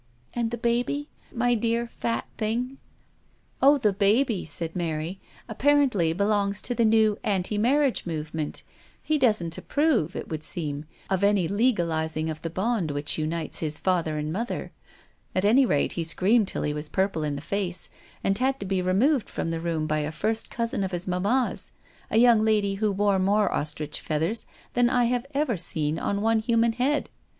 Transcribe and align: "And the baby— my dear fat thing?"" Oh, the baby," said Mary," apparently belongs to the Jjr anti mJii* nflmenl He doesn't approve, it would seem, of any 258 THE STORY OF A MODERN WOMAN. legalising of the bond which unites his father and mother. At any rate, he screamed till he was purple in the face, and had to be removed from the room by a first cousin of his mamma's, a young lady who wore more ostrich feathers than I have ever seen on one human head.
"And 0.33 0.49
the 0.49 0.57
baby— 0.57 1.09
my 1.45 1.53
dear 1.53 1.85
fat 1.85 2.25
thing?"" 2.35 2.79
Oh, 3.61 3.77
the 3.77 3.93
baby," 3.93 4.45
said 4.45 4.75
Mary," 4.75 5.19
apparently 5.47 6.11
belongs 6.11 6.59
to 6.63 6.73
the 6.73 6.85
Jjr 6.85 7.17
anti 7.23 7.59
mJii* 7.59 8.05
nflmenl 8.05 8.63
He 9.03 9.19
doesn't 9.19 9.59
approve, 9.59 10.15
it 10.15 10.27
would 10.27 10.41
seem, 10.41 10.85
of 11.07 11.23
any 11.23 11.47
258 11.47 11.47
THE 11.47 11.47
STORY 11.47 11.47
OF 11.47 11.47
A 11.47 11.69
MODERN 11.69 11.93
WOMAN. 11.93 12.31
legalising 12.31 12.31
of 12.31 12.41
the 12.41 12.49
bond 12.49 12.91
which 12.97 13.17
unites 13.19 13.59
his 13.59 13.79
father 13.79 14.17
and 14.17 14.33
mother. 14.33 14.71
At 15.35 15.45
any 15.45 15.67
rate, 15.67 15.91
he 15.91 16.03
screamed 16.03 16.47
till 16.47 16.63
he 16.63 16.73
was 16.73 16.89
purple 16.89 17.23
in 17.23 17.35
the 17.35 17.41
face, 17.43 17.89
and 18.23 18.35
had 18.39 18.59
to 18.59 18.65
be 18.65 18.81
removed 18.81 19.29
from 19.29 19.51
the 19.51 19.59
room 19.59 19.85
by 19.85 19.99
a 19.99 20.11
first 20.11 20.49
cousin 20.49 20.83
of 20.83 20.89
his 20.93 21.07
mamma's, 21.07 21.71
a 22.09 22.17
young 22.17 22.43
lady 22.43 22.73
who 22.81 22.91
wore 22.91 23.19
more 23.19 23.51
ostrich 23.51 23.99
feathers 24.01 24.47
than 24.73 24.89
I 24.89 25.03
have 25.03 25.27
ever 25.35 25.57
seen 25.57 25.99
on 25.99 26.21
one 26.23 26.39
human 26.39 26.73
head. 26.73 27.11